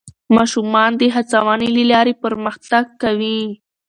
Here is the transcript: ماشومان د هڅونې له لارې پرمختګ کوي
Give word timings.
ماشومان 0.35 0.91
د 0.97 1.01
هڅونې 1.15 1.67
له 1.75 1.83
لارې 1.91 2.13
پرمختګ 2.23 2.85
کوي 3.01 3.39